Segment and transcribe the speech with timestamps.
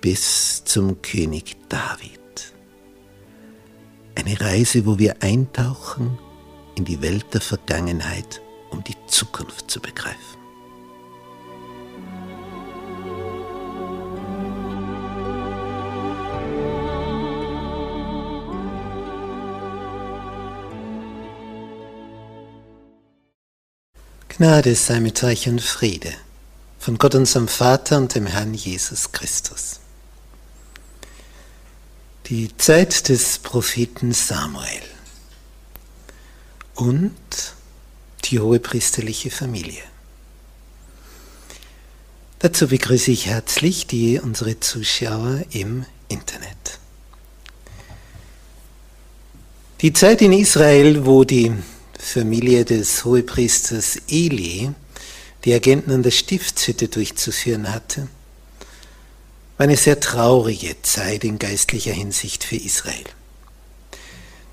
[0.00, 2.20] bis zum König David.
[4.14, 6.18] Eine Reise, wo wir eintauchen
[6.76, 8.40] in die Welt der Vergangenheit,
[8.70, 10.18] um die Zukunft zu begreifen.
[24.28, 26.14] Gnade sei mit euch und Friede
[26.78, 29.79] von Gott unserem Vater und dem Herrn Jesus Christus
[32.30, 34.82] die Zeit des Propheten Samuel
[36.76, 37.12] und
[38.24, 39.82] die hohepriesterliche Familie.
[42.38, 46.78] Dazu begrüße ich herzlich die, unsere Zuschauer im Internet.
[49.80, 51.52] Die Zeit in Israel, wo die
[51.98, 54.70] Familie des Hohepriesters Eli
[55.44, 58.06] die Agenten an der Stiftshütte durchzuführen hatte,
[59.60, 63.04] eine sehr traurige Zeit in geistlicher Hinsicht für Israel.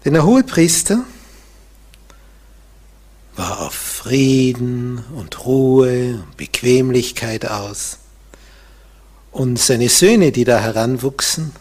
[0.04, 1.06] Denn der Hohepriester
[3.38, 8.00] war auf Frieden und Ruhe und Bequemlichkeit aus.
[9.32, 11.54] Und seine Söhne, die da heranwuchsen,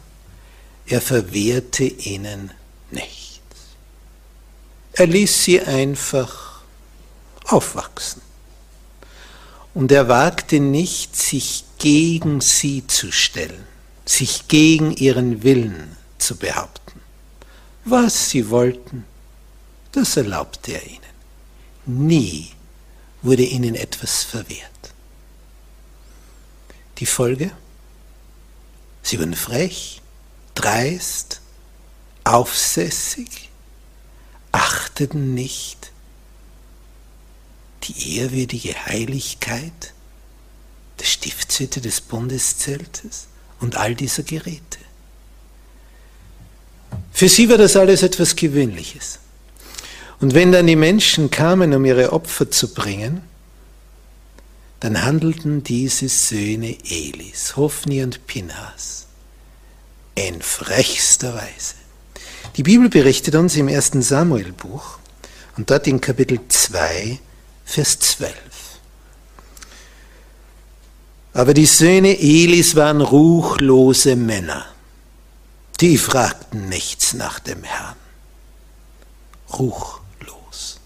[0.88, 2.50] er verwehrte ihnen
[2.90, 3.40] nichts.
[4.92, 6.62] Er ließ sie einfach
[7.44, 8.22] aufwachsen.
[9.72, 13.64] Und er wagte nicht, sich gegen sie zu stellen,
[14.04, 17.00] sich gegen ihren Willen zu behaupten.
[17.84, 19.04] Was sie wollten,
[19.92, 21.00] das erlaubte er ihnen.
[21.86, 22.50] Nie
[23.22, 24.70] wurde ihnen etwas verwehrt.
[26.98, 27.50] Die Folge?
[29.02, 30.02] Sie wurden frech,
[30.54, 31.40] dreist,
[32.24, 33.50] aufsässig,
[34.50, 35.92] achteten nicht
[37.84, 39.94] die ehrwürdige Heiligkeit
[40.98, 43.28] der Stiftshütte des Bundeszeltes
[43.60, 44.78] und all dieser Geräte.
[47.12, 49.18] Für sie war das alles etwas Gewöhnliches.
[50.20, 53.22] Und wenn dann die Menschen kamen, um ihre Opfer zu bringen,
[54.80, 59.06] dann handelten diese Söhne Elis, Hophni und Pinhas,
[60.14, 61.74] in frechster Weise.
[62.56, 64.98] Die Bibel berichtet uns im ersten Samuel-Buch
[65.56, 67.18] und dort in Kapitel 2,
[67.64, 68.34] Vers 12.
[71.36, 74.64] Aber die Söhne Elis waren ruchlose Männer.
[75.82, 77.96] Die fragten nichts nach dem Herrn.
[79.52, 80.80] Ruchlos.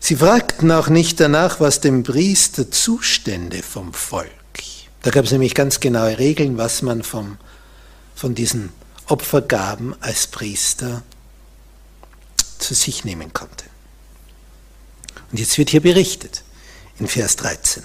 [0.00, 4.28] Sie fragten auch nicht danach, was dem Priester zustände vom Volk.
[5.02, 7.38] Da gab es nämlich ganz genaue Regeln, was man vom,
[8.16, 8.70] von diesen
[9.06, 11.04] Opfergaben als Priester
[12.58, 13.66] zu sich nehmen konnte.
[15.30, 16.42] Und jetzt wird hier berichtet
[16.98, 17.84] in Vers 13.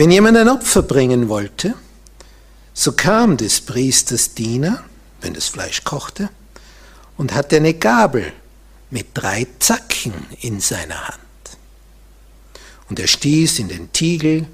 [0.00, 1.74] Wenn jemand ein Opfer bringen wollte,
[2.72, 4.82] so kam des Priesters Diener,
[5.20, 6.30] wenn das Fleisch kochte,
[7.18, 8.32] und hatte eine Gabel
[8.88, 11.18] mit drei Zacken in seiner Hand.
[12.88, 14.46] Und er stieß in den Tiegel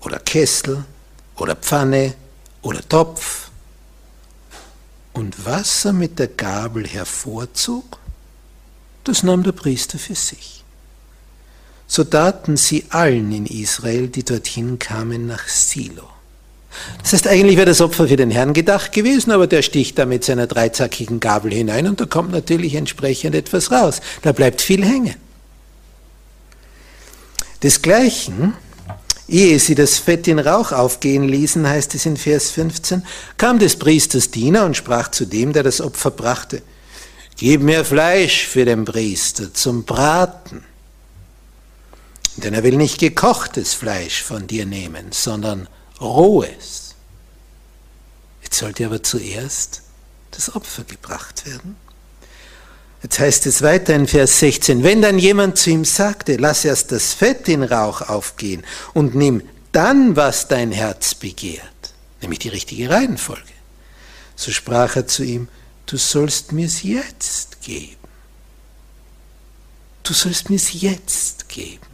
[0.00, 0.86] oder Kessel
[1.36, 2.14] oder Pfanne
[2.62, 3.50] oder Topf.
[5.12, 7.98] Und was er mit der Gabel hervorzog,
[9.04, 10.63] das nahm der Priester für sich
[11.86, 16.08] so taten sie allen in Israel, die dorthin kamen, nach Silo.
[17.02, 20.06] Das heißt, eigentlich wäre das Opfer für den Herrn gedacht gewesen, aber der sticht da
[20.06, 24.00] mit seiner dreizackigen Gabel hinein und da kommt natürlich entsprechend etwas raus.
[24.22, 25.14] Da bleibt viel hängen.
[27.62, 28.54] Desgleichen,
[29.28, 33.04] ehe sie das Fett in Rauch aufgehen ließen, heißt es in Vers 15,
[33.36, 36.62] kam des Priesters Diener und sprach zu dem, der das Opfer brachte,
[37.36, 40.62] Gib mir Fleisch für den Priester zum Braten
[42.42, 45.68] denn er will nicht gekochtes Fleisch von dir nehmen, sondern
[46.00, 46.94] rohes.
[48.42, 49.82] Jetzt sollte aber zuerst
[50.32, 51.76] das Opfer gebracht werden.
[53.02, 56.90] Jetzt heißt es weiter in Vers 16, wenn dann jemand zu ihm sagte, lass erst
[56.90, 58.64] das Fett in Rauch aufgehen
[58.94, 59.42] und nimm
[59.72, 61.62] dann, was dein Herz begehrt,
[62.22, 63.42] nämlich die richtige Reihenfolge,
[64.36, 65.48] so sprach er zu ihm,
[65.86, 67.96] du sollst mir's jetzt geben.
[70.02, 71.93] Du sollst mir's jetzt geben.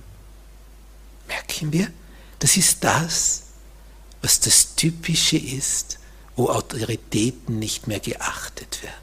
[1.31, 1.89] Merken wir,
[2.39, 3.43] das ist das,
[4.23, 5.99] was das Typische ist,
[6.37, 8.95] wo Autoritäten nicht mehr geachtet werden.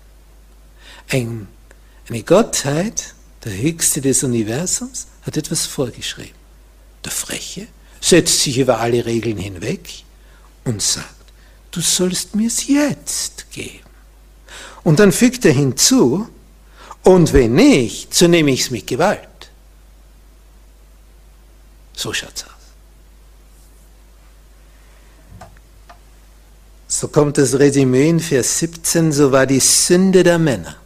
[1.09, 1.47] Ein
[2.09, 3.13] eine Gottheit,
[3.43, 6.35] der Höchste des Universums, hat etwas vorgeschrieben.
[7.03, 7.67] Der Freche
[7.99, 9.89] setzt sich über alle Regeln hinweg
[10.63, 11.13] und sagt,
[11.71, 13.79] du sollst mir es jetzt geben.
[14.83, 16.29] Und dann fügt er hinzu,
[17.03, 19.27] und wenn nicht, so nehme ich es mit Gewalt.
[21.97, 22.51] So schaut's aus.
[26.87, 30.77] So kommt das Resümee in Vers 17, so war die Sünde der Männer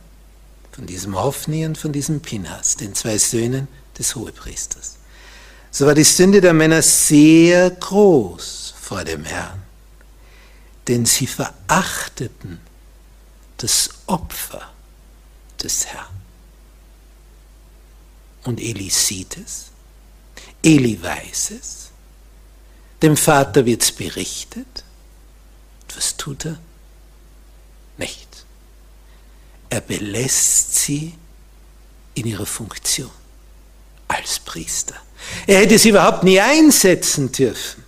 [0.72, 3.68] von diesem Hophni und von diesem Pinhas, den zwei Söhnen
[4.00, 4.96] des Hohepriesters.
[5.70, 9.62] So war die Sünde der Männer sehr groß vor dem Herrn,
[10.88, 12.62] denn sie verachteten
[13.58, 14.72] das Opfer
[15.62, 16.22] des Herrn.
[18.44, 19.71] Und Eli sieht es,
[20.64, 21.92] Eli weiß es,
[23.02, 24.84] dem Vater wird es berichtet.
[25.84, 26.60] Und was tut er?
[27.98, 28.32] Nichts
[29.72, 31.14] er belässt sie
[32.14, 33.10] in ihrer Funktion
[34.10, 34.96] als Priester.
[35.48, 37.84] Er hätte sie überhaupt nie einsetzen dürfen,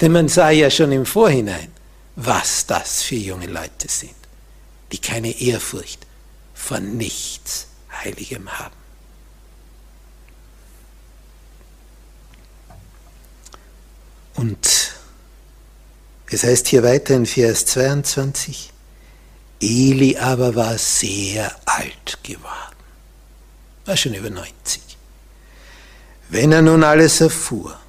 [0.00, 1.70] denn man sah ja schon im Vorhinein,
[2.16, 4.14] was das für junge Leute sind,
[4.90, 6.06] die keine Ehrfurcht
[6.54, 7.66] vor nichts
[8.02, 8.77] Heiligem haben.
[14.38, 14.92] Und
[16.30, 18.72] es heißt hier weiter in Vers 22,
[19.60, 22.76] Eli aber war sehr alt geworden,
[23.84, 24.80] war schon über 90.
[26.28, 27.80] Wenn er nun alles erfuhr,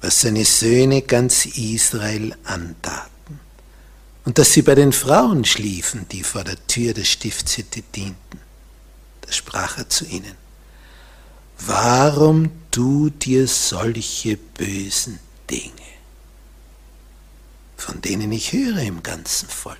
[0.00, 3.40] was seine Söhne ganz Israel antaten,
[4.24, 8.40] und dass sie bei den Frauen schliefen, die vor der Tür der Stiftshütte dienten,
[9.20, 10.34] da sprach er zu ihnen,
[11.58, 15.72] warum du dir solche bösen Dinge,
[17.76, 19.78] von denen ich höre im ganzen Volk?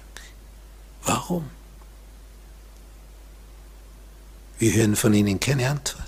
[1.02, 1.50] Warum?
[4.58, 6.04] Wir hören von ihnen keine Antwort.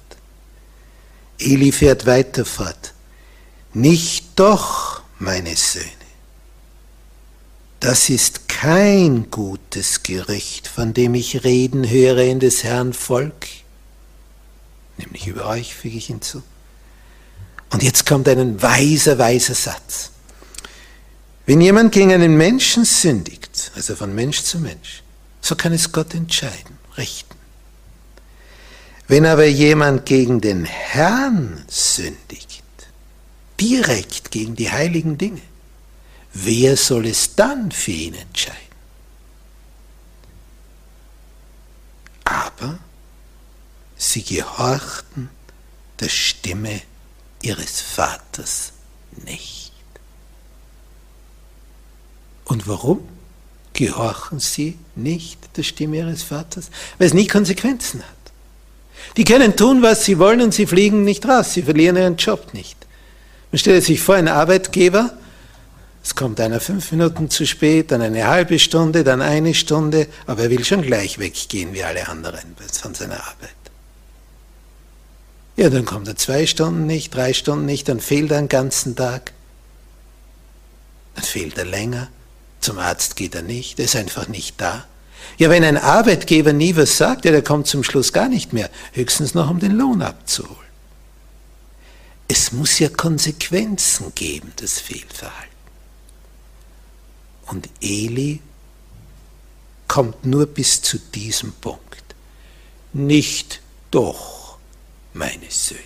[1.39, 2.95] Eli fährt weiter fort.
[3.75, 5.91] Nicht doch, meine Söhne.
[7.81, 13.49] Das ist kein gutes Gerücht, von dem ich reden höre in des Herrn Volk.
[14.97, 16.43] Nämlich über euch, füge ich hinzu.
[17.71, 20.11] Und jetzt kommt ein weiser, weiser Satz.
[21.47, 25.03] Wenn jemand gegen einen Menschen sündigt, also von Mensch zu Mensch,
[25.41, 27.37] so kann es Gott entscheiden, richten.
[29.09, 32.65] Wenn aber jemand gegen den Herrn sündigt,
[33.61, 35.43] direkt gegen die heiligen Dinge,
[36.33, 38.59] wer soll es dann für ihn entscheiden?
[42.25, 42.79] Aber
[43.97, 45.31] sie gehorchten
[46.01, 46.83] der Stimme
[47.43, 48.73] ihres Vaters
[49.25, 49.73] nicht.
[52.45, 53.07] Und warum
[53.73, 56.71] gehorchen sie nicht der Stimme ihres Vaters?
[56.99, 58.17] Weil es nie Konsequenzen hat.
[59.17, 61.55] Die können tun, was sie wollen und sie fliegen nicht raus.
[61.55, 62.77] Sie verlieren ihren Job nicht.
[63.53, 65.13] Man stellt sich vor, ein Arbeitgeber,
[66.03, 70.45] es kommt einer fünf Minuten zu spät, dann eine halbe Stunde, dann eine Stunde, aber
[70.45, 73.66] er will schon gleich weggehen wie alle anderen von seiner Arbeit.
[75.57, 78.95] Ja, dann kommt er zwei Stunden nicht, drei Stunden nicht, dann fehlt er einen ganzen
[78.95, 79.33] Tag,
[81.15, 82.09] dann fehlt er länger.
[82.61, 84.87] Zum Arzt geht er nicht, er ist einfach nicht da.
[85.39, 88.71] Ja, wenn ein Arbeitgeber nie was sagt, ja, der kommt zum Schluss gar nicht mehr,
[88.93, 90.67] höchstens noch um den Lohn abzuholen.
[92.29, 95.47] Es muss ja Konsequenzen geben, das Fehlverhalten.
[97.47, 98.41] Und Eli
[99.89, 102.15] kommt nur bis zu diesem Punkt.
[102.93, 103.61] Nicht
[103.91, 104.46] doch,
[105.17, 105.81] meine Söhne.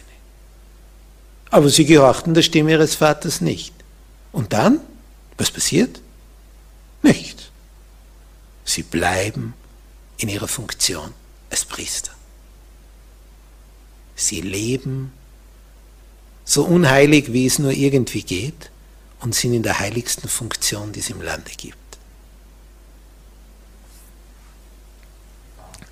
[1.50, 3.74] Aber sie gehorchten der Stimme ihres Vaters nicht.
[4.32, 4.80] Und dann,
[5.36, 6.00] was passiert?
[7.02, 7.50] Nicht.
[8.64, 9.54] Sie bleiben
[10.18, 11.12] in ihrer Funktion
[11.50, 12.12] als Priester.
[14.14, 15.12] Sie leben
[16.44, 18.70] so unheilig, wie es nur irgendwie geht
[19.20, 21.76] und sind in der heiligsten Funktion, die es im Lande gibt.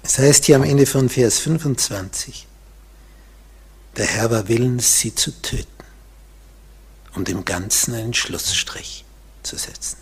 [0.02, 2.47] Es heißt hier am Ende von Vers 25,
[3.98, 5.66] der Herr war willens, sie zu töten,
[7.14, 9.04] um dem Ganzen einen Schlussstrich
[9.42, 9.96] zu setzen.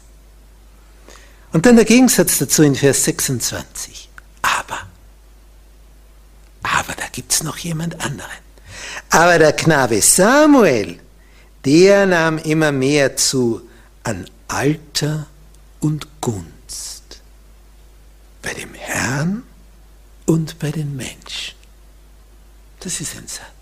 [1.52, 4.10] Und dann der Gegensatz dazu in Vers 26.
[4.42, 4.86] Aber,
[6.62, 8.30] aber da gibt es noch jemand anderen.
[9.08, 11.00] Aber der Knabe Samuel,
[11.64, 13.66] der nahm immer mehr zu
[14.02, 15.26] an Alter
[15.80, 17.20] und Gunst
[18.42, 19.42] bei dem Herrn
[20.26, 21.54] und bei den Menschen.
[22.80, 23.55] Das ist ein Satz.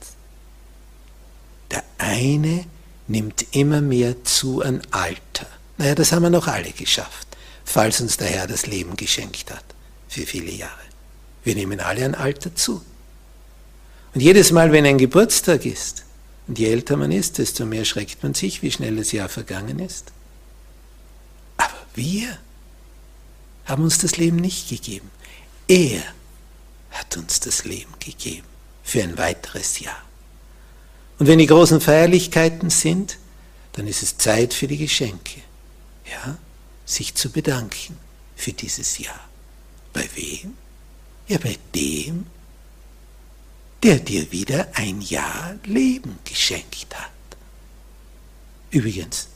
[1.71, 2.67] Der eine
[3.07, 5.47] nimmt immer mehr zu an Alter.
[5.79, 7.29] Naja, das haben wir noch alle geschafft,
[7.65, 9.65] falls uns der Herr das Leben geschenkt hat,
[10.09, 10.73] für viele Jahre.
[11.43, 12.83] Wir nehmen alle an Alter zu.
[14.15, 16.05] Und jedes Mal, wenn ein Geburtstag ist,
[16.47, 19.79] und je älter man ist, desto mehr schreckt man sich, wie schnell das Jahr vergangen
[19.79, 20.13] ist.
[21.57, 22.39] Aber wir
[23.65, 25.11] haben uns das Leben nicht gegeben.
[25.69, 26.03] Er
[26.91, 28.47] hat uns das Leben gegeben
[28.83, 30.03] für ein weiteres Jahr.
[31.19, 33.19] Und wenn die großen Feierlichkeiten sind,
[33.73, 35.41] dann ist es Zeit für die Geschenke.
[36.11, 36.39] Ja,
[36.85, 37.97] sich zu bedanken
[38.37, 39.29] für dieses Jahr.
[39.93, 40.57] Bei wem?
[41.29, 42.27] Ja, bei dem,
[43.83, 47.11] der dir wieder ein Jahr Leben geschenkt hat.
[48.71, 49.29] Übrigens,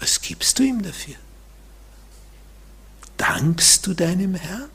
[0.00, 1.14] was gibst du ihm dafür?
[3.16, 4.68] Dankst du deinem Herrn?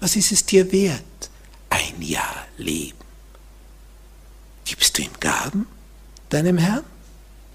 [0.00, 1.30] Was ist es dir wert,
[1.70, 2.98] ein Jahr Leben?
[4.64, 5.66] Gibst du ihm Gaben,
[6.28, 6.84] deinem Herrn,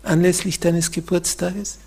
[0.03, 1.79] anlässlich deines Geburtstages?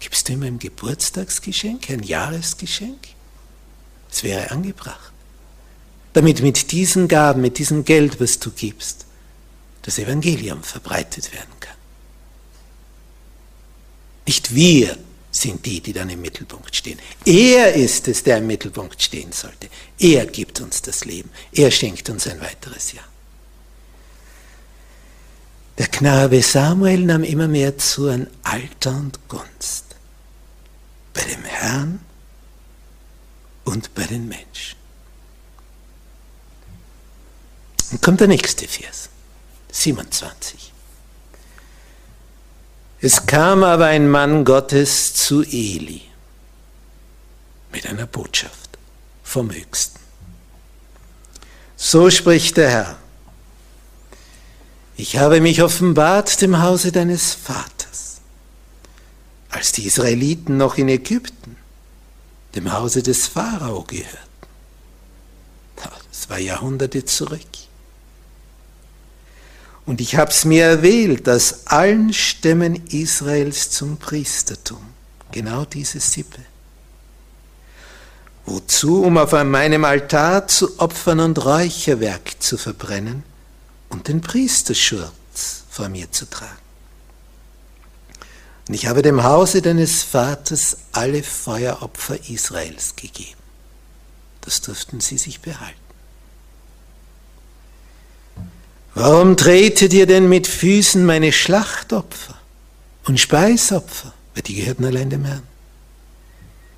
[0.00, 2.98] Gibst du ihm ein Geburtstagsgeschenk, ein Jahresgeschenk?
[4.10, 5.14] Es wäre angebracht
[6.14, 9.04] damit mit diesen Gaben, mit diesem Geld, was du gibst,
[9.82, 11.76] das Evangelium verbreitet werden kann.
[14.26, 14.96] Nicht wir
[15.30, 16.98] sind die, die dann im Mittelpunkt stehen.
[17.26, 19.68] Er ist es, der im Mittelpunkt stehen sollte.
[19.98, 21.30] Er gibt uns das Leben.
[21.52, 23.04] Er schenkt uns ein weiteres Jahr.
[25.78, 29.96] Der Knabe Samuel nahm immer mehr zu an Alter und Gunst.
[31.12, 32.00] Bei dem Herrn
[33.64, 34.76] und bei den Menschen.
[37.90, 39.08] Dann kommt der nächste Vers,
[39.72, 40.72] 27.
[43.00, 46.02] Es kam aber ein Mann Gottes zu Eli
[47.72, 48.78] mit einer Botschaft
[49.22, 50.00] vom Höchsten.
[51.76, 53.03] So spricht der Herr.
[54.96, 58.20] Ich habe mich offenbart dem Hause deines Vaters,
[59.50, 61.56] als die Israeliten noch in Ägypten,
[62.54, 64.18] dem Hause des Pharao gehörten.
[66.10, 67.40] Das war Jahrhunderte zurück.
[69.84, 74.80] Und ich habe es mir erwählt, dass allen Stämmen Israels zum Priestertum,
[75.32, 76.40] genau diese Sippe.
[78.46, 79.02] Wozu?
[79.02, 83.24] Um auf meinem Altar zu opfern und Räucherwerk zu verbrennen
[83.88, 86.64] und den Priesterschurz vor mir zu tragen.
[88.68, 93.40] Und ich habe dem Hause deines Vaters alle Feueropfer Israels gegeben.
[94.40, 95.78] Das durften sie sich behalten.
[98.94, 102.38] Warum tretet ihr denn mit Füßen meine Schlachtopfer
[103.06, 105.42] und Speisopfer, weil die gehörten allein dem Herrn,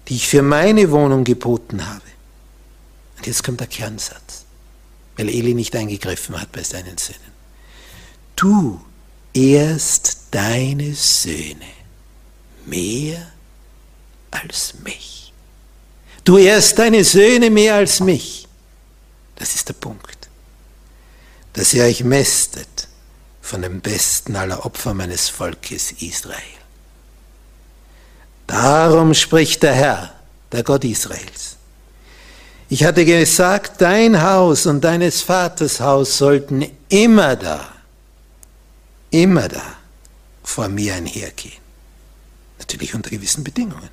[0.09, 2.01] die ich für meine Wohnung geboten habe?
[3.19, 4.46] Und jetzt kommt der Kernsatz,
[5.17, 7.21] weil Eli nicht eingegriffen hat bei seinen Söhnen.
[8.35, 8.81] Du
[9.33, 11.67] ehrst deine Söhne
[12.65, 13.33] mehr
[14.31, 15.33] als mich.
[16.25, 18.47] Du ehrst deine Söhne mehr als mich.
[19.37, 20.17] Das ist der Punkt
[21.57, 22.87] dass ihr euch mästet
[23.41, 26.37] von dem besten aller Opfer meines Volkes Israel.
[28.47, 30.15] Darum spricht der Herr,
[30.53, 31.56] der Gott Israels.
[32.69, 37.73] Ich hatte gesagt, dein Haus und deines Vaters Haus sollten immer da,
[39.11, 39.63] immer da
[40.43, 41.61] vor mir einhergehen.
[42.59, 43.91] Natürlich unter gewissen Bedingungen.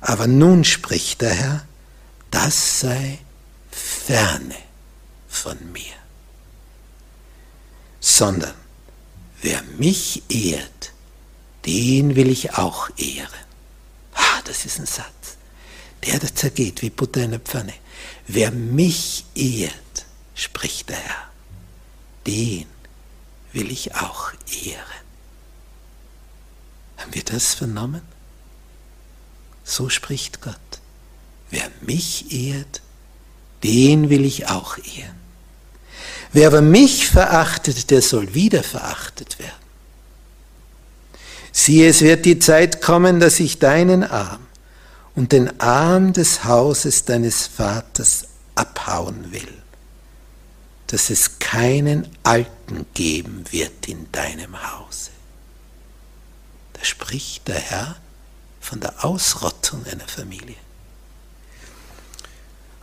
[0.00, 1.64] Aber nun spricht der Herr,
[2.30, 3.18] das sei
[3.70, 4.54] ferne
[5.28, 5.98] von mir
[8.00, 8.54] sondern
[9.42, 10.92] wer mich ehrt,
[11.66, 13.28] den will ich auch ehren.
[14.14, 15.37] Ah, das ist ein Satz.
[16.06, 17.74] Der, der zergeht wie Butter in der Pfanne.
[18.26, 21.30] Wer mich ehrt, spricht der Herr,
[22.26, 22.66] den
[23.52, 24.32] will ich auch
[24.64, 25.04] ehren.
[26.98, 28.02] Haben wir das vernommen?
[29.64, 30.56] So spricht Gott.
[31.50, 32.82] Wer mich ehrt,
[33.62, 35.18] den will ich auch ehren.
[36.32, 39.52] Wer aber mich verachtet, der soll wieder verachtet werden.
[41.52, 44.47] Siehe, es wird die Zeit kommen, dass ich deinen Arm
[45.18, 49.52] und den Arm des Hauses deines Vaters abhauen will,
[50.86, 55.10] dass es keinen Alten geben wird in deinem Hause.
[56.74, 57.96] Da spricht der Herr
[58.60, 60.54] von der Ausrottung einer Familie.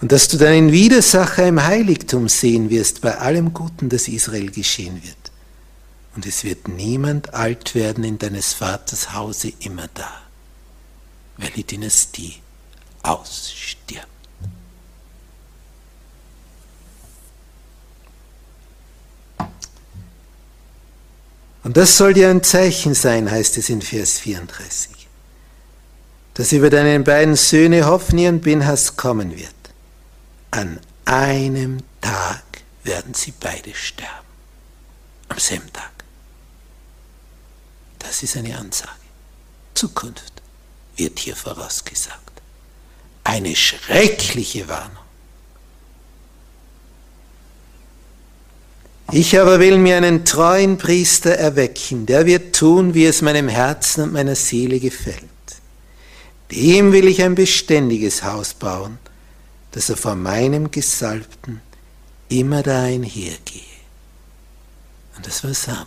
[0.01, 5.01] Und dass du deinen Widersacher im Heiligtum sehen wirst bei allem Guten, das Israel geschehen
[5.01, 5.31] wird.
[6.17, 10.24] Und es wird niemand alt werden in deines Vaters Hause immer da,
[11.37, 12.41] weil die Dynastie
[13.03, 14.07] ausstirbt.
[21.63, 25.07] Und das soll dir ein Zeichen sein, heißt es in Vers 34,
[26.35, 29.49] dass über deinen beiden Söhne Hophni und Binhas kommen wird.
[30.51, 32.43] An einem Tag
[32.83, 34.27] werden sie beide sterben.
[35.29, 35.91] Am selben Tag.
[37.97, 38.91] Das ist eine Ansage.
[39.73, 40.34] Zukunft
[40.97, 42.19] wird hier vorausgesagt.
[43.23, 45.05] Eine schreckliche Warnung.
[49.11, 54.03] Ich aber will mir einen treuen Priester erwecken, der wird tun, wie es meinem Herzen
[54.03, 55.21] und meiner Seele gefällt.
[56.51, 58.97] Dem will ich ein beständiges Haus bauen,
[59.71, 61.61] dass er vor meinem Gesalbten
[62.29, 63.61] immer da einhergehe.
[65.15, 65.85] Und das war Samuel,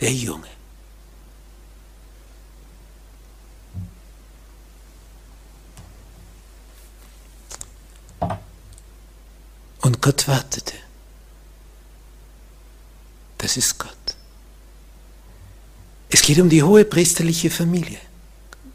[0.00, 0.53] der Junge.
[9.84, 10.72] Und Gott wartete.
[13.36, 13.90] Das ist Gott.
[16.08, 17.98] Es geht um die hohe priesterliche Familie.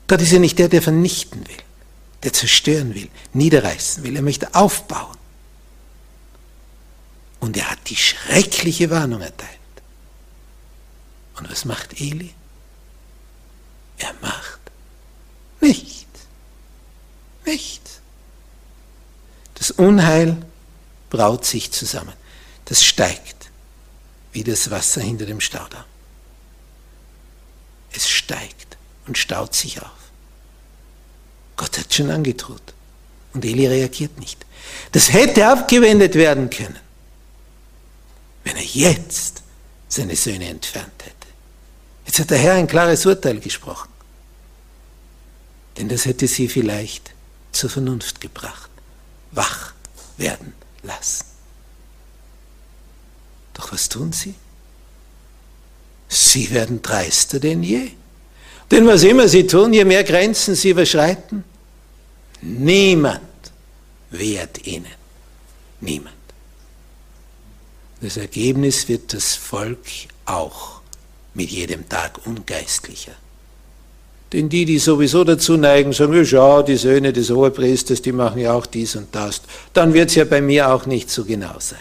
[0.07, 1.57] Gott ist ja nicht der, der vernichten will,
[2.21, 4.17] der zerstören will, niederreißen will.
[4.17, 5.17] Er möchte aufbauen.
[7.39, 9.57] Und er hat die schreckliche Warnung erteilt.
[11.39, 12.35] Und was macht Eli?
[13.97, 14.59] Er macht
[15.59, 16.05] nichts.
[17.45, 17.99] Nichts.
[19.55, 20.37] Das Unheil
[21.09, 22.13] braut sich zusammen.
[22.65, 23.49] Das steigt
[24.31, 25.83] wie das Wasser hinter dem Staudamm.
[27.91, 29.89] Es steigt und staut sich auf.
[31.57, 32.73] Gott hat schon angedroht
[33.33, 34.45] und Eli reagiert nicht.
[34.91, 36.79] Das hätte abgewendet werden können,
[38.43, 39.41] wenn er jetzt
[39.87, 41.15] seine Söhne entfernt hätte.
[42.05, 43.89] Jetzt hat der Herr ein klares Urteil gesprochen.
[45.77, 47.11] Denn das hätte sie vielleicht
[47.51, 48.69] zur Vernunft gebracht,
[49.31, 49.73] wach
[50.17, 51.25] werden lassen.
[53.53, 54.35] Doch was tun sie?
[56.07, 57.91] Sie werden dreister denn je.
[58.71, 61.43] Denn was immer sie tun, je mehr Grenzen sie überschreiten,
[62.41, 63.21] niemand
[64.11, 64.99] wehrt ihnen.
[65.81, 66.15] Niemand.
[68.01, 69.85] Das Ergebnis wird das Volk
[70.25, 70.81] auch
[71.33, 73.13] mit jedem Tag ungeistlicher.
[74.31, 78.53] Denn die, die sowieso dazu neigen, sagen, ja, die Söhne des Hohepriesters, die machen ja
[78.53, 79.41] auch dies und das,
[79.73, 81.79] dann wird es ja bei mir auch nicht so genau sein.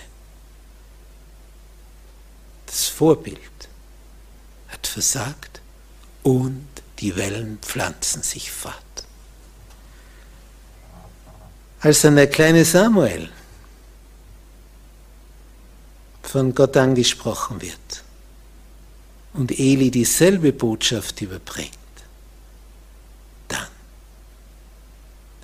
[2.67, 3.39] Das Vorbild
[4.69, 5.61] hat versagt
[6.23, 6.67] und
[7.01, 8.75] die Wellen pflanzen sich fort.
[11.81, 13.29] Als dann der kleine Samuel
[16.23, 18.05] von Gott angesprochen wird
[19.33, 21.73] und Eli dieselbe Botschaft überbringt,
[23.47, 23.69] dann,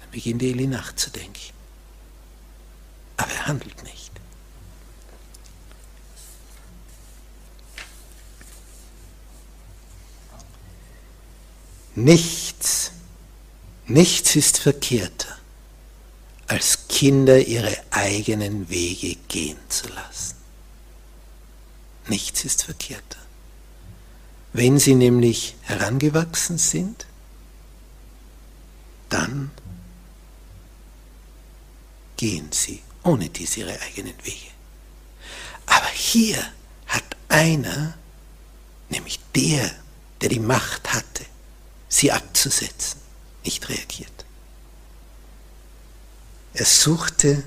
[0.00, 1.52] dann beginnt Eli nachzudenken.
[3.16, 4.12] Aber er handelt nicht.
[11.96, 12.92] Nichts,
[13.86, 15.36] nichts ist verkehrter,
[16.46, 20.36] als Kinder ihre eigenen Wege gehen zu lassen.
[22.06, 23.18] Nichts ist verkehrter.
[24.52, 27.06] Wenn sie nämlich herangewachsen sind,
[29.08, 29.50] dann
[32.16, 34.50] gehen sie ohne dies ihre eigenen Wege.
[35.66, 36.38] Aber hier
[36.86, 37.94] hat einer,
[38.88, 39.70] nämlich der,
[40.20, 41.24] der die Macht hatte,
[41.88, 43.00] sie abzusetzen,
[43.44, 44.24] nicht reagiert.
[46.54, 47.44] Er suchte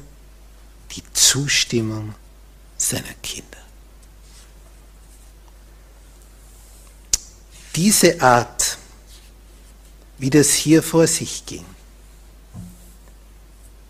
[0.91, 2.13] die Zustimmung
[2.77, 3.57] seiner Kinder.
[7.75, 8.77] Diese Art,
[10.17, 11.65] wie das hier vor sich ging,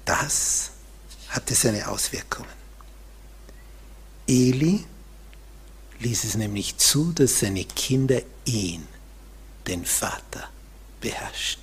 [0.07, 0.71] das
[1.29, 2.49] hatte seine Auswirkungen.
[4.27, 4.83] Eli
[5.99, 8.87] ließ es nämlich zu, dass seine Kinder ihn
[9.67, 10.49] den Vater
[11.01, 11.59] beherrscht.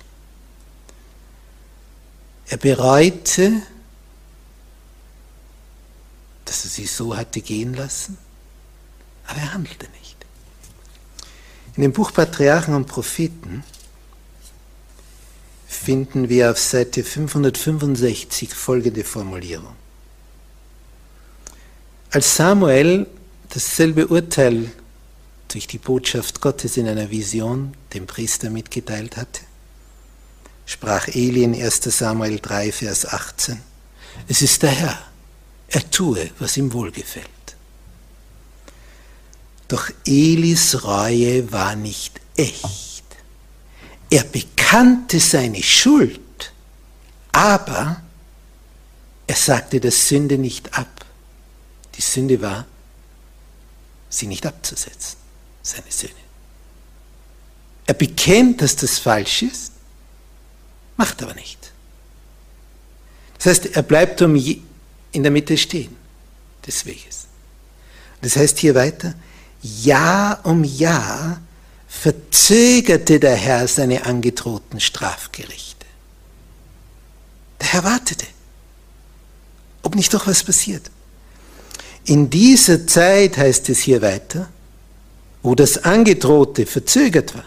[2.47, 3.61] Er bereute,
[6.45, 8.17] dass er sie so hatte gehen lassen,
[9.25, 10.15] aber er handelte nicht.
[11.75, 13.63] In dem Buch Patriarchen und Propheten
[15.75, 19.75] finden wir auf Seite 565 folgende Formulierung.
[22.11, 23.07] Als Samuel
[23.49, 24.71] dasselbe Urteil
[25.47, 29.41] durch die Botschaft Gottes in einer Vision dem Priester mitgeteilt hatte?
[30.65, 33.59] Sprach Eli in 1 Samuel 3, Vers 18.
[34.27, 34.99] Es ist der Herr,
[35.67, 37.27] er tue, was ihm wohlgefällt.
[39.67, 42.84] Doch Elis Reue war nicht echt.
[44.15, 46.53] Er bekannte seine Schuld,
[47.33, 48.01] aber
[49.27, 51.05] er sagte der Sünde nicht ab.
[51.95, 52.65] Die Sünde war,
[54.07, 55.17] sie nicht abzusetzen,
[55.61, 56.13] seine Söhne.
[57.87, 59.73] Er bekennt, dass das falsch ist,
[60.95, 61.73] macht aber nicht.
[63.37, 65.93] Das heißt, er bleibt um in der Mitte stehen
[66.65, 67.25] des Weges.
[68.21, 69.13] Das heißt hier weiter,
[69.61, 71.41] Jahr um Jahr
[72.01, 75.85] verzögerte der Herr seine angedrohten Strafgerichte.
[77.61, 78.25] Der Herr wartete,
[79.81, 80.91] ob nicht doch was passiert.
[82.05, 84.49] In dieser Zeit, heißt es hier weiter,
[85.41, 87.45] wo das Angedrohte verzögert war,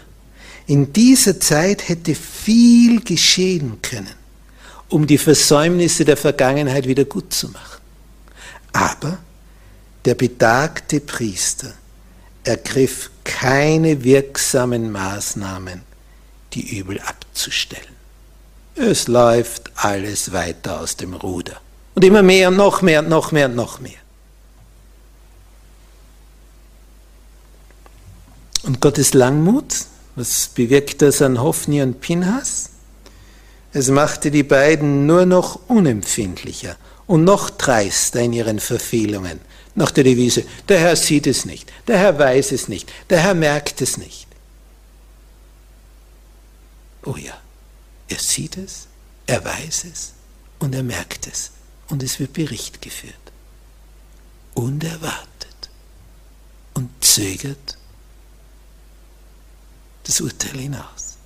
[0.67, 4.13] in dieser Zeit hätte viel geschehen können,
[4.89, 7.81] um die Versäumnisse der Vergangenheit wieder gut zu machen.
[8.73, 9.19] Aber
[10.05, 11.73] der betagte Priester
[12.43, 15.81] ergriff keine wirksamen Maßnahmen,
[16.53, 17.95] die Übel abzustellen.
[18.75, 21.59] Es läuft alles weiter aus dem Ruder.
[21.95, 23.99] Und immer mehr und noch mehr und noch mehr und noch mehr.
[28.63, 32.69] Und Gottes Langmut, was bewirkt das an Hophni und Pinhas?
[33.71, 36.75] Es machte die beiden nur noch unempfindlicher
[37.05, 39.39] und noch dreister in ihren Verfehlungen,
[39.75, 43.33] nach der Devise, der Herr sieht es nicht, der Herr weiß es nicht, der Herr
[43.33, 44.27] merkt es nicht.
[47.03, 47.39] Oh ja,
[48.07, 48.87] er sieht es,
[49.27, 50.13] er weiß es
[50.59, 51.51] und er merkt es
[51.89, 53.15] und es wird Bericht geführt.
[54.53, 55.69] Und er wartet
[56.73, 57.77] und zögert
[60.03, 61.17] das Urteil hinaus.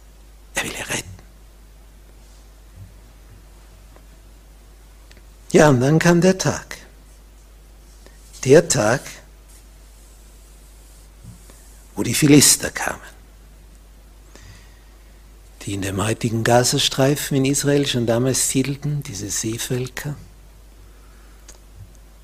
[0.56, 1.10] Er will retten.
[5.52, 6.78] Ja, und dann kam der Tag.
[8.44, 9.02] Der Tag,
[11.96, 13.00] wo die Philister kamen,
[15.62, 20.16] die in dem heutigen Gazastreifen in Israel schon damals siedelten, diese Seevölker.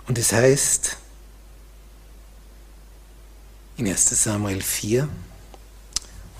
[0.07, 0.97] Und es heißt
[3.77, 5.07] in 1 Samuel 4,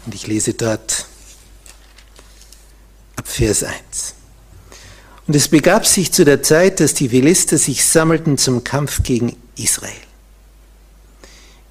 [0.06, 1.06] und ich lese dort
[3.16, 4.16] ab Vers 1.
[5.30, 9.38] Und es begab sich zu der Zeit, dass die Philister sich sammelten zum Kampf gegen
[9.56, 9.94] Israel.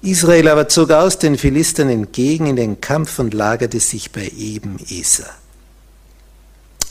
[0.01, 4.79] Israel aber zog aus den Philistern entgegen in den Kampf und lagerte sich bei Eben
[4.87, 5.29] Eser.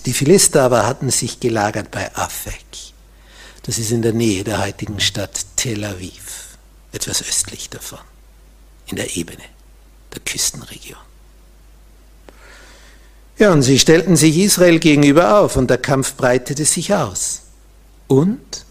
[0.04, 2.66] Die Philister aber hatten sich gelagert bei Afek.
[3.62, 6.58] Das ist in der Nähe der heutigen Stadt Tel Aviv,
[6.92, 8.00] etwas östlich davon,
[8.88, 9.44] in der Ebene
[10.12, 11.07] der Küstenregion.
[13.38, 17.42] Ja, und sie stellten sich Israel gegenüber auf und der Kampf breitete sich aus.
[18.08, 18.64] Und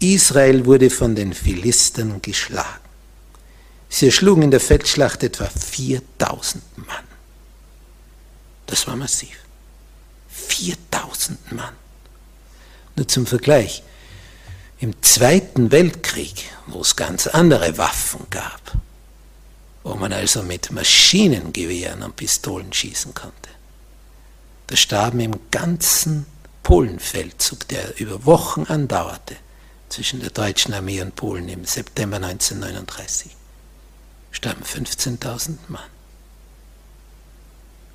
[0.00, 2.80] Israel wurde von den Philistern geschlagen.
[3.90, 7.04] Sie erschlugen in der Feldschlacht etwa 4000 Mann.
[8.64, 9.36] Das war massiv.
[10.30, 11.74] 4000 Mann.
[12.96, 13.82] Nur zum Vergleich.
[14.78, 18.72] Im Zweiten Weltkrieg, wo es ganz andere Waffen gab,
[19.84, 23.50] wo man also mit Maschinengewehren und Pistolen schießen konnte,
[24.76, 26.26] starben im ganzen
[26.62, 29.36] Polenfeldzug, der über Wochen andauerte,
[29.88, 33.36] zwischen der deutschen Armee und Polen im September 1939,
[34.30, 35.82] starben 15.000 Mann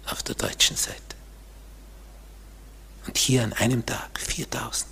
[0.05, 1.01] auf der deutschen Seite.
[3.07, 4.83] Und hier an einem Tag 4.000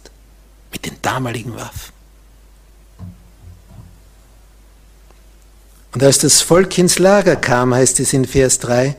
[0.71, 1.93] mit den damaligen Waffen.
[5.93, 8.97] Und als das Volk ins Lager kam, heißt es in Vers 3,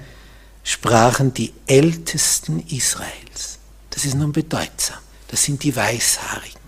[0.66, 3.60] sprachen die Ältesten Israels.
[3.88, 4.98] Das ist nun bedeutsam.
[5.28, 6.60] Das sind die Weißhaarigen,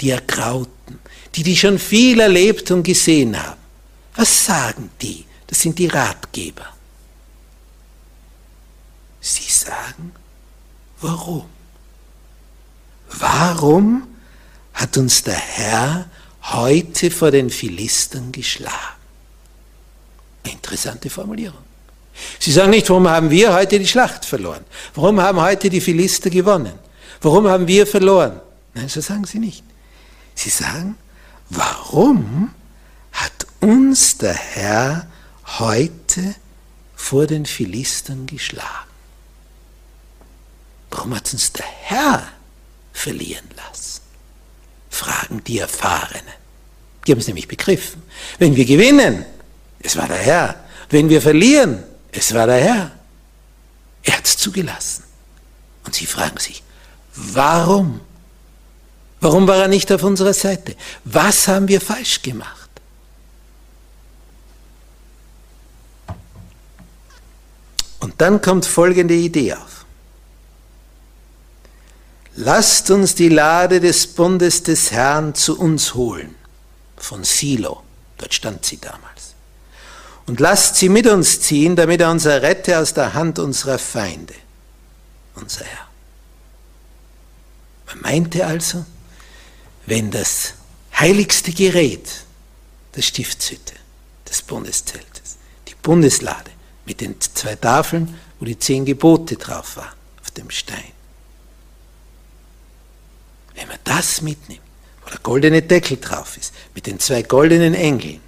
[0.00, 1.00] die Ergrauten,
[1.34, 3.60] die, die schon viel erlebt und gesehen haben.
[4.14, 5.24] Was sagen die?
[5.48, 6.72] Das sind die Ratgeber.
[9.20, 10.12] Sie sagen,
[11.00, 11.46] warum?
[13.10, 14.06] Warum
[14.74, 16.08] hat uns der Herr
[16.42, 19.00] heute vor den Philistern geschlagen?
[20.44, 21.71] Interessante Formulierung.
[22.42, 24.64] Sie sagen nicht, warum haben wir heute die Schlacht verloren?
[24.96, 26.72] Warum haben heute die Philister gewonnen?
[27.20, 28.40] Warum haben wir verloren?
[28.74, 29.62] Nein, so sagen sie nicht.
[30.34, 30.98] Sie sagen,
[31.50, 32.52] warum
[33.12, 35.06] hat uns der Herr
[35.60, 36.34] heute
[36.96, 38.90] vor den Philistern geschlagen?
[40.90, 42.26] Warum hat uns der Herr
[42.92, 44.00] verlieren lassen?
[44.90, 46.34] Fragen die Erfahrenen.
[47.06, 48.02] Die haben es nämlich begriffen.
[48.40, 49.24] Wenn wir gewinnen,
[49.78, 50.56] es war der Herr,
[50.90, 52.92] Wenn wir verlieren, es war der Herr.
[54.04, 55.04] Er hat es zugelassen.
[55.84, 56.62] Und sie fragen sich,
[57.14, 58.00] warum?
[59.20, 60.76] Warum war er nicht auf unserer Seite?
[61.04, 62.70] Was haben wir falsch gemacht?
[68.00, 69.84] Und dann kommt folgende Idee auf.
[72.34, 76.34] Lasst uns die Lade des Bundes des Herrn zu uns holen,
[76.96, 77.82] von Silo,
[78.18, 79.31] dort stand sie damals.
[80.32, 84.32] Und lasst sie mit uns ziehen, damit er uns errette aus der Hand unserer Feinde,
[85.34, 85.88] unser Herr.
[87.88, 88.86] Man meinte also,
[89.84, 90.54] wenn das
[90.98, 92.08] heiligste Gerät
[92.96, 93.74] der Stiftshütte,
[94.26, 95.36] des Bundeszeltes,
[95.68, 96.50] die Bundeslade,
[96.86, 99.92] mit den zwei Tafeln, wo die zehn Gebote drauf waren,
[100.22, 100.92] auf dem Stein.
[103.54, 104.62] Wenn man das mitnimmt,
[105.04, 108.21] wo der goldene Deckel drauf ist, mit den zwei goldenen Engeln,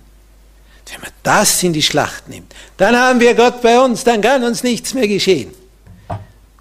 [0.90, 4.44] wenn man das in die Schlacht nimmt, dann haben wir Gott bei uns, dann kann
[4.44, 5.54] uns nichts mehr geschehen.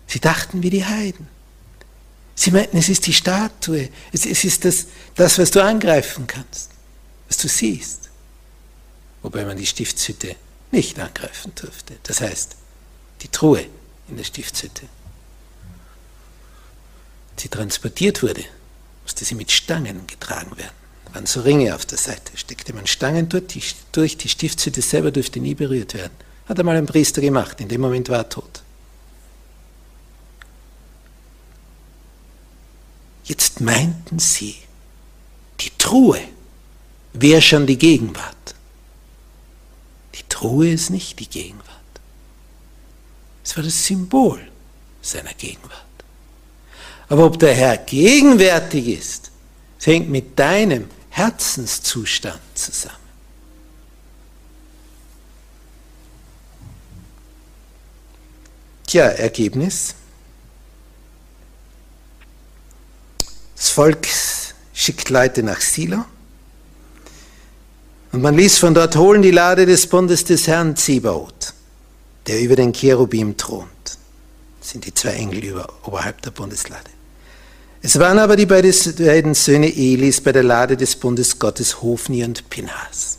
[0.07, 1.27] Sie dachten wie die Heiden.
[2.35, 6.71] Sie meinten, es ist die Statue, es, es ist das, das, was du angreifen kannst,
[7.27, 8.09] was du siehst.
[9.21, 10.35] Wobei man die Stiftshütte
[10.71, 11.95] nicht angreifen durfte.
[12.03, 12.55] Das heißt,
[13.21, 13.65] die Truhe
[14.09, 14.87] in der Stiftshütte.
[17.37, 18.43] Sie transportiert wurde,
[19.03, 20.82] musste sie mit Stangen getragen werden.
[21.13, 25.11] Waren so Ringe auf der Seite, steckte man Stangen durch, die, durch die Stiftshütte selber
[25.11, 26.13] durfte nie berührt werden.
[26.47, 28.63] Hat einmal ein Priester gemacht, in dem Moment war er tot.
[33.23, 34.55] Jetzt meinten sie,
[35.59, 36.19] die Truhe
[37.13, 38.55] wäre schon die Gegenwart.
[40.15, 41.67] Die Truhe ist nicht die Gegenwart.
[43.43, 44.39] Es war das Symbol
[45.01, 45.71] seiner Gegenwart.
[47.07, 49.31] Aber ob der Herr gegenwärtig ist,
[49.79, 52.97] es hängt mit deinem Herzenszustand zusammen.
[58.87, 59.93] Tja, Ergebnis.
[63.55, 64.07] Das Volk
[64.73, 66.03] schickt Leute nach Silo
[68.11, 71.53] und man ließ von dort holen die Lade des Bundes des Herrn Zebaoth,
[72.25, 73.69] der über den Cherubim thront.
[74.59, 76.89] Das sind die zwei Engel über, oberhalb der Bundeslade.
[77.85, 82.49] Es waren aber die beiden Söhne Elis bei der Lade des Bundes Gottes Hofni und
[82.49, 83.17] Pinhas.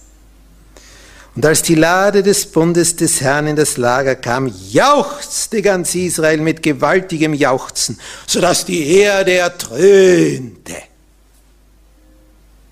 [1.37, 6.39] Und als die Lade des Bundes des Herrn in das Lager kam, jauchzte ganz Israel
[6.39, 10.77] mit gewaltigem Jauchzen, sodass die Erde ertrönte.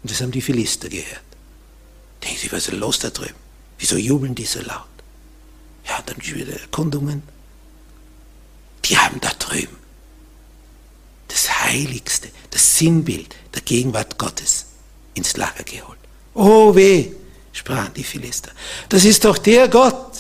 [0.02, 1.20] Und das haben die Philister gehört.
[2.24, 3.35] Denken Sie, was ist los da drüben?
[3.78, 4.87] Wieso jubeln die so laut?
[5.87, 7.22] Ja, dann wieder Erkundungen.
[8.87, 9.82] Die haben da drüben
[11.33, 14.66] das Heiligste, das Sinnbild der Gegenwart Gottes
[15.14, 15.99] ins Lager geholt.
[16.35, 17.12] Oh weh,
[17.53, 18.51] sprachen die Philister.
[18.88, 20.12] Das ist doch der Gott,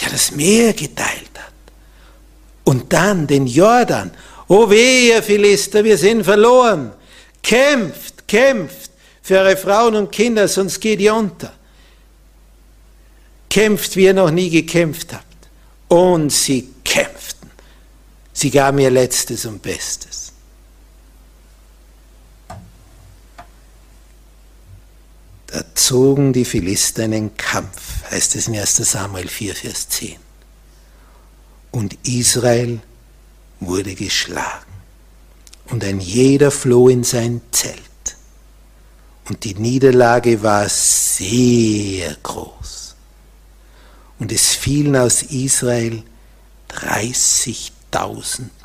[0.00, 1.52] der das Meer geteilt hat.
[2.64, 4.10] Und dann den Jordan.
[4.48, 6.92] Oh weh, ihr Philister, wir sind verloren.
[7.42, 8.90] Kämpft, kämpft
[9.22, 11.52] für eure Frauen und Kinder, sonst geht ihr unter.
[13.50, 15.26] Kämpft, wie ihr noch nie gekämpft habt.
[15.88, 17.41] Und sie kämpften.
[18.32, 20.32] Sie gaben ihr Letztes und Bestes.
[25.48, 30.16] Da zogen die Philister einen Kampf, heißt es in 1 Samuel 4, Vers 10.
[31.72, 32.80] Und Israel
[33.60, 34.72] wurde geschlagen.
[35.66, 37.80] Und ein jeder floh in sein Zelt.
[39.28, 42.94] Und die Niederlage war sehr groß.
[44.18, 46.02] Und es fielen aus Israel
[46.70, 47.72] 30.000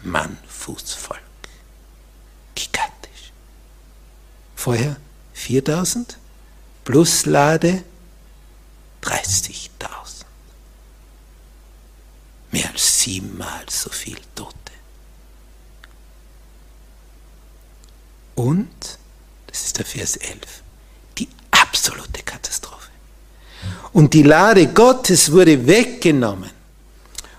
[0.03, 1.21] Mann Fußvolk.
[2.55, 3.31] Gigantisch.
[4.55, 4.97] Vorher
[5.35, 6.15] 4.000
[6.83, 7.83] plus Lade
[9.03, 10.25] 30.000.
[12.51, 14.55] Mehr als siebenmal so viel Tote.
[18.35, 18.97] Und
[19.47, 20.39] das ist der Vers 11.
[21.17, 22.89] Die absolute Katastrophe.
[23.93, 26.56] Und die Lade Gottes wurde weggenommen.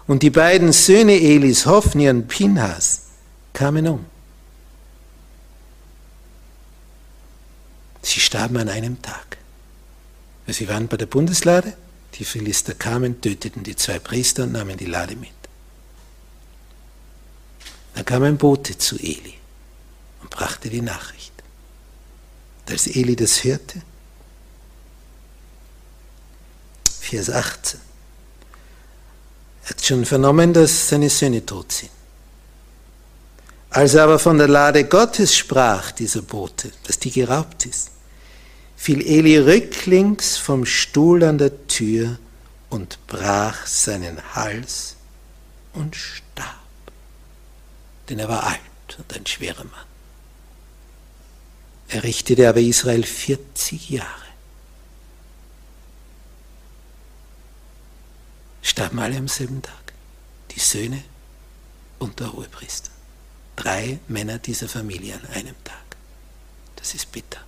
[0.09, 3.03] Und die beiden Söhne Elis, Hophni und Pinhas,
[3.53, 4.07] kamen um.
[8.03, 9.39] Sie starben an einem Tag.
[10.49, 11.77] Sie waren bei der Bundeslade,
[12.15, 15.31] die Philister kamen, töteten die zwei Priester und nahmen die Lade mit.
[17.95, 19.35] Dann kam ein Bote zu Eli
[20.23, 21.29] und brachte die Nachricht
[22.71, 23.83] als Eli das hörte.
[27.01, 27.88] Vers 18.
[29.69, 31.91] Hat schon vernommen, dass seine Söhne tot sind.
[33.71, 37.91] Als er aber von der Lade Gottes sprach, dieser Bote, dass die geraubt ist,
[38.77, 42.19] fiel Eli rücklings vom Stuhl an der Tür
[42.71, 44.97] und brach seinen Hals
[45.75, 46.55] und starb.
[48.09, 48.61] Denn er war alt
[48.99, 49.89] und ein schwerer Mann.
[51.89, 54.28] Er richtete aber Israel 40 Jahre.
[58.63, 59.93] Starben alle am selben Tag.
[60.51, 61.03] Die Söhne
[61.99, 62.91] und der Hohepriester.
[63.57, 65.77] Drei Männer dieser Familie an einem Tag.
[66.77, 67.41] Das ist bitter.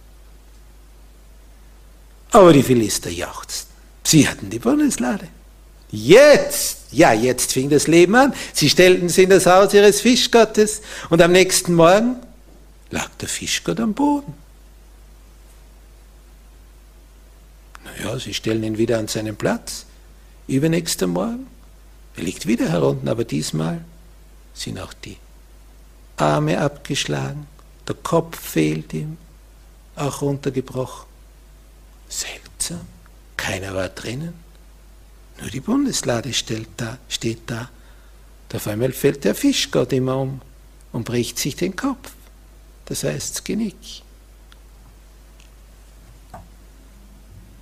[2.33, 3.75] Aber die Philister jauchzten.
[4.05, 5.29] Sie hatten die Bundeslade.
[5.91, 8.35] Jetzt, ja, jetzt fing das Leben an.
[8.53, 12.17] Sie stellten sie in das Haus ihres Fischgottes und am nächsten Morgen
[12.91, 14.35] lag der Fischgott am Boden.
[17.85, 19.87] Naja, sie stellen ihn wieder an seinen Platz.
[20.51, 21.47] Übernächster Morgen,
[22.17, 23.85] er liegt wieder herunten, aber diesmal
[24.53, 25.17] sind auch die
[26.17, 27.47] Arme abgeschlagen,
[27.87, 29.17] der Kopf fehlt ihm,
[29.95, 31.09] auch runtergebrochen.
[32.09, 32.81] Seltsam,
[33.37, 34.35] keiner war drinnen,
[35.41, 36.33] nur die Bundeslade
[36.77, 37.71] da, steht da.
[38.53, 40.41] Auf einmal fällt der Fischgott immer um
[40.91, 42.11] und bricht sich den Kopf,
[42.87, 44.03] das heißt Genick.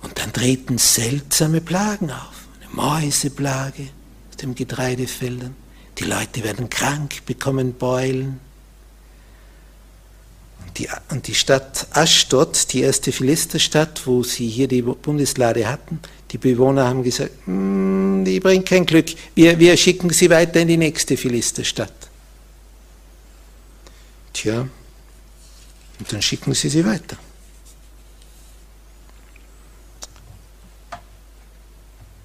[0.01, 2.38] Und dann treten seltsame Plagen auf,
[2.71, 3.89] Mäuseplage
[4.29, 5.55] aus den Getreidefeldern.
[5.97, 8.39] Die Leute werden krank, bekommen Beulen.
[10.77, 15.99] Die, und die Stadt Aschdod, die erste Philisterstadt, wo sie hier die Bundeslade hatten,
[16.31, 20.67] die Bewohner haben gesagt, hm, die bringt kein Glück, wir, wir schicken sie weiter in
[20.67, 21.91] die nächste Philisterstadt.
[24.31, 24.67] Tja,
[25.99, 27.17] und dann schicken sie sie weiter.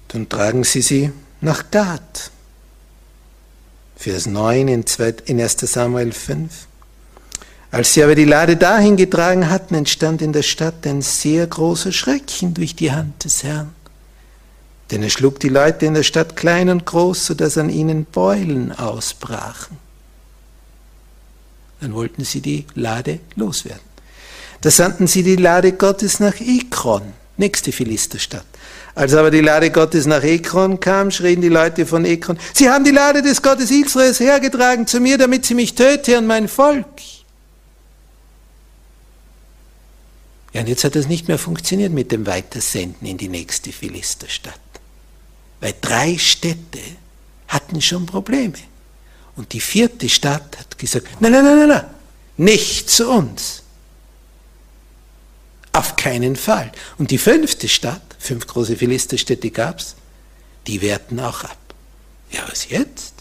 [0.09, 2.31] Dann tragen sie sie nach Gad.
[3.95, 6.67] Vers 9 in 1 Samuel 5.
[7.71, 11.91] Als sie aber die Lade dahin getragen hatten, entstand in der Stadt ein sehr großer
[11.91, 13.73] Schrecken durch die Hand des Herrn.
[14.91, 18.71] Denn er schlug die Leute in der Stadt klein und groß, sodass an ihnen Beulen
[18.71, 19.77] ausbrachen.
[21.81, 23.81] Dann wollten sie die Lade loswerden.
[24.61, 28.45] Da sandten sie die Lade Gottes nach Ekron, nächste Philisterstadt.
[28.95, 32.85] Als aber die Lade Gottes nach Ekron kam, schrien die Leute von Ekron, Sie haben
[32.85, 36.85] die Lade des Gottes Israels hergetragen zu mir, damit sie mich töte und mein Volk.
[40.53, 44.53] Ja, und jetzt hat es nicht mehr funktioniert mit dem Weitersenden in die nächste Philisterstadt.
[45.59, 46.79] Weil drei Städte
[47.49, 48.53] hatten schon Probleme.
[49.35, 51.85] Und die vierte Stadt hat gesagt, nein, nein, nein, nein, nein,
[52.37, 53.63] nicht zu uns.
[55.73, 56.71] Auf keinen Fall.
[56.97, 59.95] Und die fünfte Stadt, fünf große Philisterstädte gab es,
[60.67, 61.57] die wehrten auch ab.
[62.31, 63.13] Ja, was jetzt?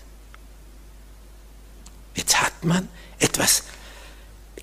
[2.14, 2.88] Jetzt hat man
[3.18, 3.64] etwas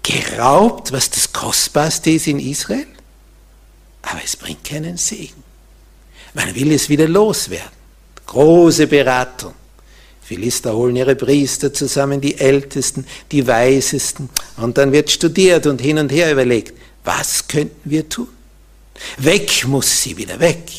[0.04, 2.88] geraubt, was das Kostbarste ist in Israel,
[4.02, 5.44] aber es bringt keinen Segen.
[6.34, 7.82] Man will es wieder loswerden.
[8.26, 9.54] Große Beratung.
[10.22, 15.98] Philister holen ihre Priester zusammen, die Ältesten, die Weisesten, und dann wird studiert und hin
[15.98, 16.74] und her überlegt,
[17.04, 18.30] was könnten wir tun?
[19.18, 20.70] Weg muss sie wieder weg.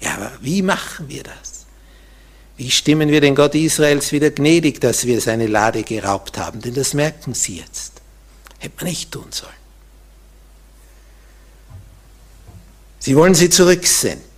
[0.00, 1.66] Ja, aber wie machen wir das?
[2.56, 6.60] Wie stimmen wir den Gott Israels wieder gnädig, dass wir seine Lade geraubt haben?
[6.60, 8.00] Denn das merken sie jetzt.
[8.58, 9.52] Hätte man nicht tun sollen.
[12.98, 14.28] Sie wollen sie zurücksenden.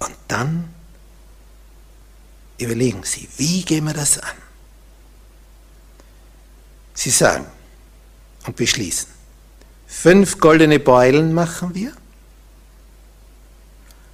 [0.00, 0.74] Und dann
[2.58, 4.36] überlegen sie, wie gehen wir das an?
[6.92, 7.46] Sie sagen
[8.44, 9.08] und beschließen,
[9.92, 11.92] fünf goldene Beulen machen wir,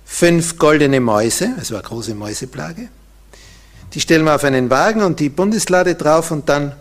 [0.05, 2.88] fünf goldene Mäuse, es war große Mäuseplage,
[3.95, 6.74] die stellen wir auf einen Wagen und die Bundeslade drauf und dann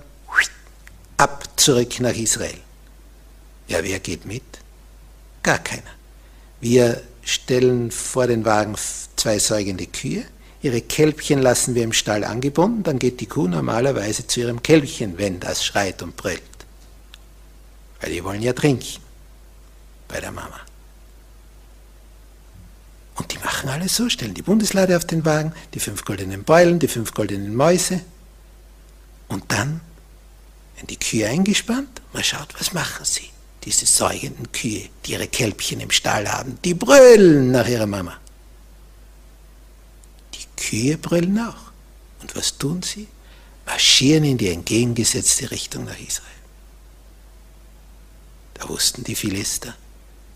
[1.16, 2.58] ab zurück nach Israel.
[3.68, 4.43] Ja, wer geht mit?
[5.43, 5.84] Gar keiner.
[6.60, 8.76] Wir stellen vor den Wagen
[9.16, 10.24] zwei säugende Kühe.
[10.62, 15.18] Ihre Kälbchen lassen wir im Stall angebunden, dann geht die Kuh normalerweise zu ihrem Kälbchen,
[15.18, 16.41] wenn das schreit und brüllt.
[18.00, 19.02] Weil die wollen ja trinken
[20.08, 20.60] bei der Mama.
[23.16, 26.80] Und die machen alles so, stellen die Bundeslade auf den Wagen, die fünf goldenen Beulen,
[26.80, 28.02] die fünf goldenen Mäuse.
[29.28, 29.82] Und dann
[30.76, 32.02] werden die Kühe eingespannt.
[32.14, 33.30] Man schaut, was machen sie?
[33.64, 38.18] Diese säugenden Kühe, die ihre Kälbchen im Stall haben, die brüllen nach ihrer Mama.
[40.36, 41.72] Die Kühe brüllen auch.
[42.22, 43.08] Und was tun sie?
[43.66, 46.37] Marschieren in die entgegengesetzte Richtung nach Israel.
[48.60, 49.76] Da wussten die Philister,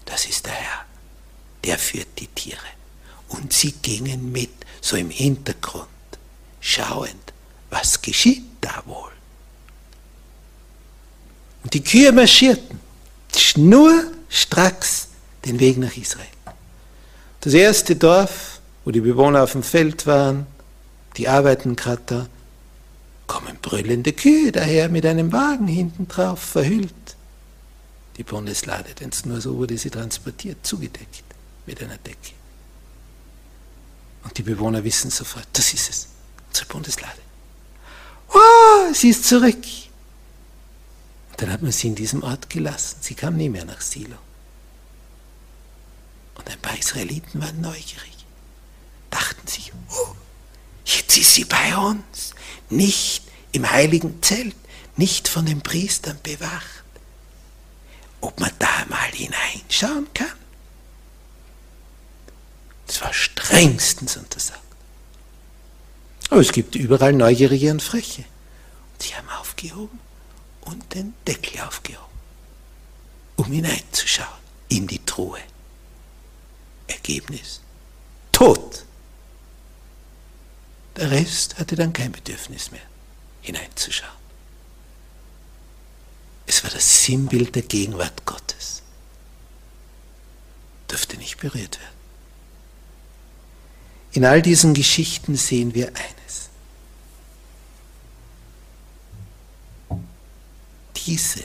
[0.06, 0.86] das ist der Herr
[1.64, 2.58] der führt die Tiere.
[3.30, 4.50] Und sie gingen mit,
[4.82, 5.88] so im Hintergrund,
[6.60, 7.34] schauend,
[7.70, 9.12] was geschieht da wohl.
[11.64, 12.80] Und die Kühe marschierten
[13.36, 15.08] schnurstracks
[15.46, 16.26] den Weg nach Israel.
[17.42, 20.46] Das erste Dorf, wo die Bewohner auf dem Feld waren,
[21.18, 22.28] die arbeiten gerade da,
[23.28, 26.94] kommen brüllende Kühe daher mit einem Wagen hinten drauf, verhüllt.
[28.18, 31.24] Die Bundeslade, denn nur so wurde sie transportiert, zugedeckt
[31.66, 32.34] mit einer Decke.
[34.24, 36.08] Und die Bewohner wissen sofort, das ist es,
[36.50, 37.22] unsere Bundeslade.
[38.34, 39.64] Oh, sie ist zurück.
[41.32, 42.98] Und dann hat man sie in diesem Ort gelassen.
[43.02, 44.18] Sie kam nie mehr nach Silo.
[46.36, 48.26] Und ein paar Israeliten waren neugierig,
[49.10, 50.16] dachten sich, oh,
[50.86, 52.34] jetzt ist sie bei uns,
[52.70, 54.56] nicht im heiligen Zelt,
[54.98, 56.81] nicht von den Priestern bewacht.
[58.22, 60.32] Ob man da mal hineinschauen kann?
[62.88, 64.62] Das war strengstens untersagt.
[66.30, 68.24] Aber es gibt überall Neugierige und Freche.
[68.94, 70.00] Und sie haben aufgehoben
[70.62, 72.06] und den Deckel aufgehoben,
[73.36, 75.40] um hineinzuschauen in die Truhe.
[76.88, 77.62] Ergebnis.
[78.32, 78.86] Tot.
[80.96, 82.82] Der Rest hatte dann kein Bedürfnis mehr,
[83.42, 84.21] hineinzuschauen.
[86.46, 88.82] Es war das Sinnbild der Gegenwart Gottes.
[90.90, 92.02] Dürfte nicht berührt werden.
[94.14, 96.50] In all diesen Geschichten sehen wir eines.
[100.98, 101.44] Diese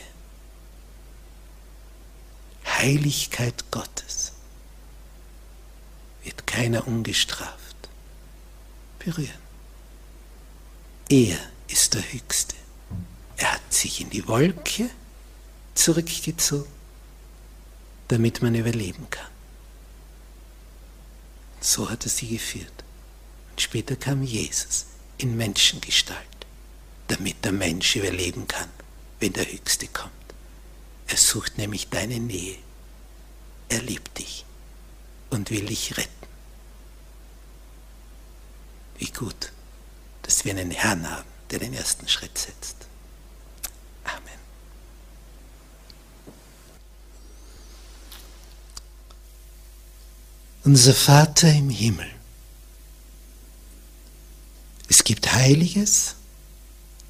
[2.66, 4.32] Heiligkeit Gottes
[6.24, 7.76] wird keiner ungestraft
[8.98, 9.30] berühren.
[11.08, 11.38] Er
[11.68, 12.56] ist der Höchste.
[13.36, 14.90] Er hat sich in die Wolke
[15.74, 16.70] zurückgezogen,
[18.08, 19.30] damit man überleben kann.
[21.60, 22.84] So hat er sie geführt.
[23.50, 24.86] Und später kam Jesus
[25.18, 26.20] in Menschengestalt,
[27.08, 28.68] damit der Mensch überleben kann,
[29.20, 30.12] wenn der Höchste kommt.
[31.08, 32.58] Er sucht nämlich deine Nähe.
[33.68, 34.44] Er liebt dich
[35.30, 36.10] und will dich retten.
[38.98, 39.52] Wie gut,
[40.22, 42.85] dass wir einen Herrn haben, der den ersten Schritt setzt.
[44.06, 44.38] Amen.
[50.64, 52.10] Unser Vater im Himmel.
[54.88, 56.14] Es gibt Heiliges,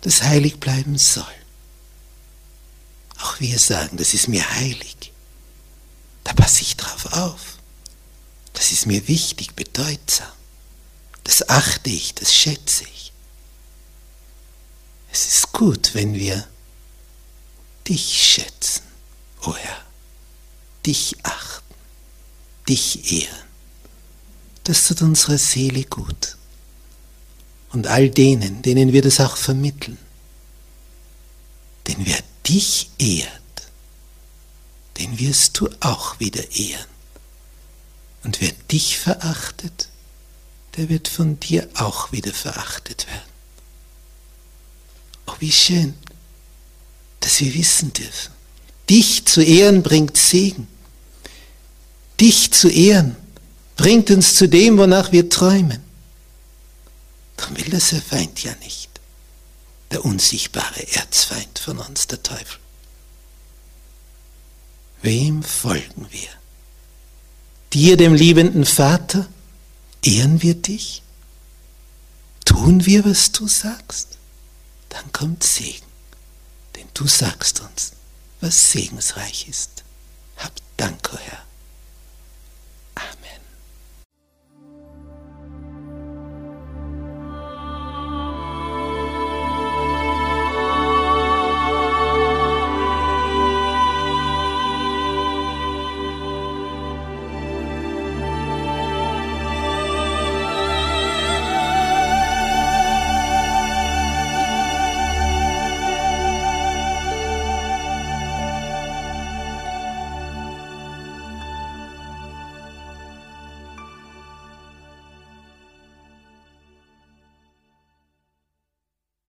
[0.00, 1.24] das heilig bleiben soll.
[3.18, 5.12] Auch wir sagen, das ist mir heilig.
[6.24, 7.56] Da passe ich drauf auf.
[8.52, 10.32] Das ist mir wichtig, bedeutsam.
[11.24, 13.12] Das achte ich, das schätze ich.
[15.12, 16.46] Es ist gut, wenn wir
[17.88, 18.82] dich schätzen,
[19.42, 19.84] o oh Herr,
[20.84, 21.74] dich achten,
[22.68, 23.46] dich ehren.
[24.64, 26.36] Das tut unserer Seele gut.
[27.70, 29.98] Und all denen, denen wir das auch vermitteln.
[31.86, 32.18] Denn wer
[32.48, 33.30] dich ehrt,
[34.98, 36.86] den wirst du auch wieder ehren.
[38.24, 39.88] Und wer dich verachtet,
[40.76, 43.30] der wird von dir auch wieder verachtet werden.
[45.26, 45.94] Oh, wie schön,
[47.40, 48.32] wir wissen dürfen.
[48.88, 50.68] Dich zu ehren bringt Segen.
[52.20, 53.16] Dich zu ehren
[53.76, 55.82] bringt uns zu dem, wonach wir träumen.
[57.36, 58.90] Darum will das der Feind ja nicht.
[59.90, 62.58] Der unsichtbare Erzfeind von uns, der Teufel.
[65.02, 66.28] Wem folgen wir?
[67.72, 69.28] Dir, dem liebenden Vater?
[70.02, 71.02] Ehren wir dich?
[72.44, 74.18] Tun wir, was du sagst?
[74.88, 75.85] Dann kommt Segen,
[76.96, 77.92] Du sagst uns,
[78.40, 79.84] was segensreich ist.
[80.38, 81.45] Hab Dank, o oh Herr.